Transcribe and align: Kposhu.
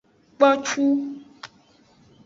Kposhu. 0.39 0.87